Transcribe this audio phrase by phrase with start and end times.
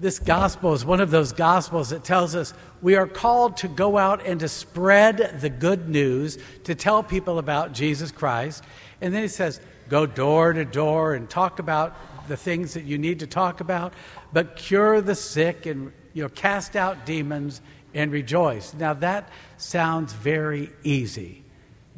[0.00, 3.98] this gospel is one of those gospels that tells us we are called to go
[3.98, 8.64] out and to spread the good news, to tell people about Jesus Christ.
[9.02, 9.60] And then he says,
[9.90, 11.94] go door to door and talk about
[12.28, 13.92] the things that you need to talk about,
[14.32, 17.60] but cure the sick and you know, cast out demons
[17.92, 18.72] and rejoice.
[18.72, 19.28] Now that
[19.58, 21.44] sounds very easy,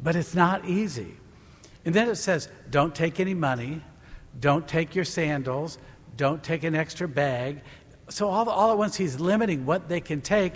[0.01, 1.13] but it's not easy.
[1.85, 3.81] And then it says, don't take any money,
[4.37, 5.77] don't take your sandals,
[6.17, 7.61] don't take an extra bag.
[8.09, 10.53] So all, all at once he's limiting what they can take.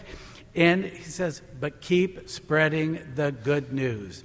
[0.56, 4.24] And he says, but keep spreading the good news.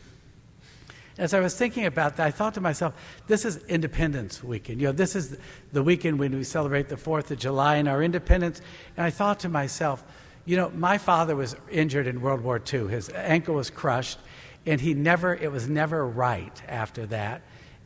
[1.19, 2.95] As I was thinking about that, I thought to myself,
[3.27, 4.81] this is Independence Weekend.
[4.81, 5.37] You know, this is
[5.73, 8.63] the weekend when we celebrate the 4th of July and our independence.
[8.97, 10.03] And I thought to myself,
[10.47, 12.89] you know, my father was injured in World War II.
[12.89, 14.19] His ankle was crushed,
[14.65, 17.43] and he never, it was never right after that.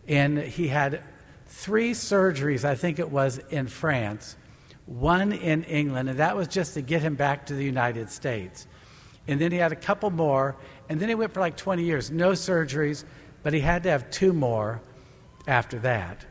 [0.07, 1.03] And he had
[1.49, 4.37] three surgeries, I think it was, in France,
[4.87, 8.67] one in England, and that was just to get him back to the United States.
[9.29, 10.57] And then he had a couple more,
[10.89, 13.05] and then he went for like 20 years, no surgeries,
[13.43, 14.81] but he had to have two more
[15.47, 16.25] after that.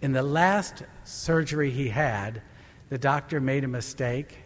[0.00, 2.40] In the last surgery he had,
[2.88, 4.38] the doctor made a mistake.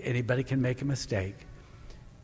[0.00, 1.36] Anybody can make a mistake.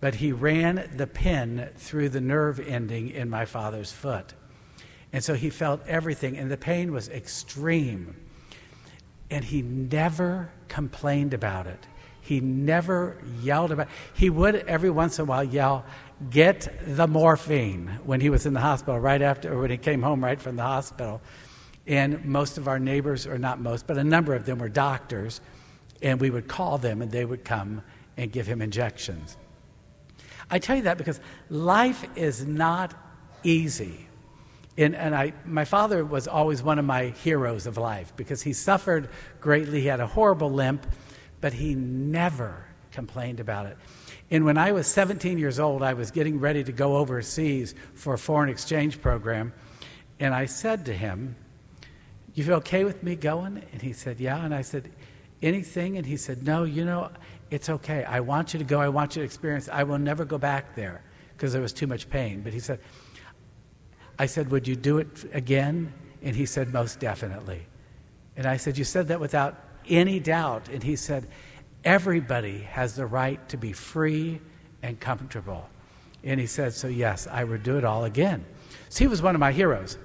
[0.01, 4.33] But he ran the pin through the nerve ending in my father's foot.
[5.13, 8.17] And so he felt everything, and the pain was extreme.
[9.31, 11.87] And he never complained about it.
[12.21, 13.93] He never yelled about it.
[14.15, 15.85] He would every once in a while yell,
[16.31, 20.01] Get the morphine when he was in the hospital, right after, or when he came
[20.01, 21.21] home right from the hospital.
[21.87, 25.43] And most of our neighbors, or not most, but a number of them were doctors,
[26.01, 27.83] and we would call them and they would come
[28.17, 29.37] and give him injections.
[30.51, 32.95] I tell you that because life is not
[33.43, 34.07] easy.
[34.79, 38.53] And, and I, my father was always one of my heroes of life because he
[38.53, 39.09] suffered
[39.41, 39.81] greatly.
[39.81, 40.87] He had a horrible limp,
[41.41, 43.79] but he never complained about it.
[44.31, 48.15] And when I was 17 years old, I was getting ready to go overseas for
[48.15, 49.53] a foreign exchange program.
[50.19, 51.37] And I said to him,
[52.35, 53.63] You feel okay with me going?
[53.73, 54.45] And he said, Yeah.
[54.45, 54.91] And I said,
[55.43, 55.97] Anything?
[55.97, 57.11] And he said, No, you know,
[57.51, 58.05] it's okay.
[58.05, 58.81] I want you to go.
[58.81, 59.69] I want you to experience.
[59.69, 61.03] I will never go back there
[61.35, 62.41] because there was too much pain.
[62.41, 62.81] But he said,
[64.19, 65.93] I said, Would you do it again?
[66.23, 67.67] And he said, Most definitely.
[68.37, 69.57] And I said, You said that without
[69.89, 70.69] any doubt.
[70.69, 71.29] And he said,
[71.85, 74.41] Everybody has the right to be free
[74.83, 75.69] and comfortable.
[76.25, 78.45] And he said, So yes, I would do it all again.
[78.89, 79.99] So he was one of my heroes.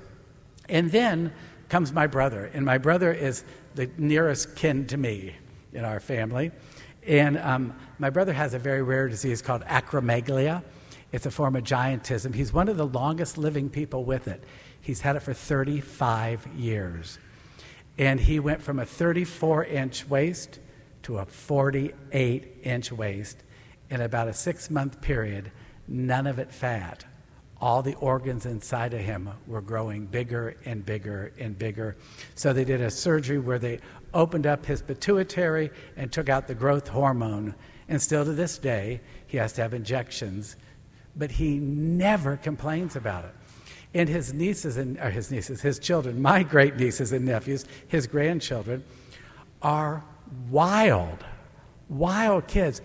[0.69, 1.33] And then
[1.69, 2.51] comes my brother.
[2.53, 3.43] And my brother is
[3.75, 5.35] the nearest kin to me
[5.73, 6.51] in our family.
[7.07, 10.63] And um, my brother has a very rare disease called acromegalia.
[11.11, 12.33] It's a form of giantism.
[12.33, 14.43] He's one of the longest living people with it.
[14.79, 17.19] He's had it for 35 years.
[17.97, 20.59] And he went from a 34 inch waist
[21.03, 23.43] to a 48 inch waist
[23.89, 25.51] in about a six month period,
[25.87, 27.05] none of it fat.
[27.59, 31.95] All the organs inside of him were growing bigger and bigger and bigger.
[32.33, 33.79] So they did a surgery where they
[34.13, 37.53] opened up his pituitary and took out the growth hormone.
[37.87, 40.55] And still to this day, he has to have injections
[41.15, 43.33] but he never complains about it.
[43.93, 48.07] And his nieces and or his nieces, his children, my great nieces and nephews, his
[48.07, 48.83] grandchildren,
[49.61, 50.03] are
[50.49, 51.23] wild,
[51.89, 52.81] wild kids.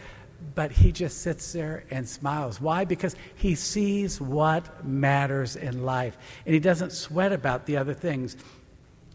[0.54, 2.60] But he just sits there and smiles.
[2.60, 2.84] Why?
[2.84, 6.19] Because he sees what matters in life.
[6.44, 8.36] And he doesn't sweat about the other things.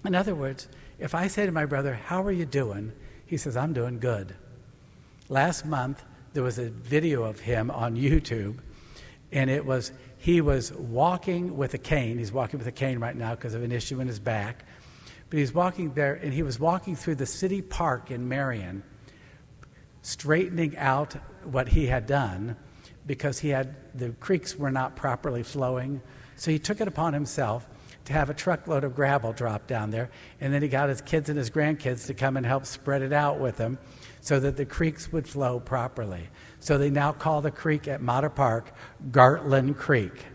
[0.06, 0.68] In other words,
[0.98, 2.94] if I say to my brother, How are you doing?
[3.26, 4.34] He says, I'm doing good.
[5.30, 8.58] Last month, there was a video of him on YouTube
[9.32, 12.18] and it was he was walking with a cane.
[12.18, 14.66] He's walking with a cane right now because of an issue in his back.
[15.30, 18.84] But he's walking there, and he was walking through the city park in Marion,
[20.02, 21.16] straightening out
[21.46, 22.58] what he had done
[23.08, 26.02] because he had the creeks were not properly flowing.
[26.36, 27.66] So he took it upon himself
[28.12, 31.38] have a truckload of gravel drop down there, and then he got his kids and
[31.38, 33.78] his grandkids to come and help spread it out with him
[34.22, 36.30] so that the creeks would flow properly.
[36.60, 38.74] So they now call the creek at Motter Park
[39.10, 40.26] Gartland Creek.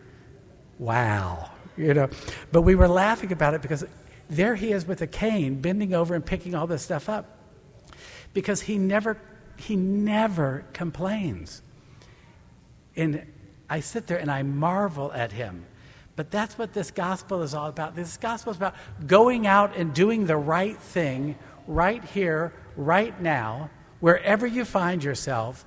[0.79, 1.51] Wow.
[1.77, 2.09] You know,
[2.53, 3.85] but we were laughing about it because
[4.29, 7.39] there he is with a cane bending over and picking all this stuff up.
[8.35, 9.19] Because he never
[9.57, 11.63] he never complains.
[12.95, 13.27] And
[13.69, 15.65] I sit there and I marvel at him.
[16.17, 17.95] But that's what this gospel is all about.
[17.95, 18.75] This gospel is about
[19.07, 21.37] going out and doing the right thing
[21.67, 23.71] right here, right now,
[24.01, 25.65] wherever you find yourself,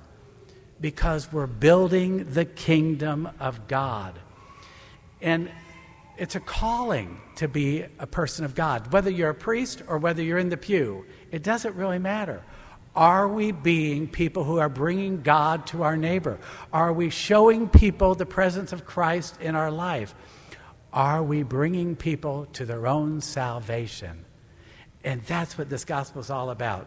[0.80, 4.18] because we're building the kingdom of God.
[5.20, 5.50] And
[6.16, 8.92] it's a calling to be a person of God.
[8.92, 12.42] Whether you're a priest or whether you're in the pew, it doesn't really matter.
[12.96, 16.38] Are we being people who are bringing God to our neighbor?
[16.72, 20.14] Are we showing people the presence of Christ in our life?
[20.92, 24.24] Are we bringing people to their own salvation?
[25.04, 26.86] And that's what this gospel is all about.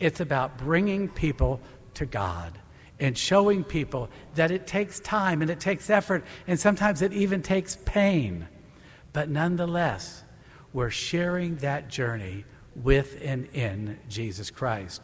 [0.00, 1.60] It's about bringing people
[1.94, 2.52] to God
[2.98, 7.42] and showing people that it takes time and it takes effort and sometimes it even
[7.42, 8.48] takes pain.
[9.12, 10.24] But nonetheless,
[10.72, 12.44] we're sharing that journey
[12.74, 15.02] with and in Jesus Christ.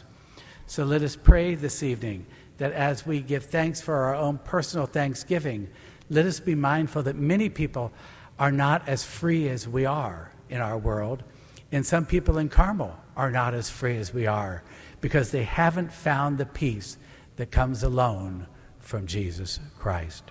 [0.66, 2.26] So let us pray this evening
[2.58, 5.68] that as we give thanks for our own personal thanksgiving,
[6.12, 7.90] let us be mindful that many people
[8.38, 11.22] are not as free as we are in our world,
[11.70, 14.62] and some people in Carmel are not as free as we are
[15.00, 16.98] because they haven't found the peace
[17.36, 18.46] that comes alone
[18.78, 20.24] from Jesus Christ.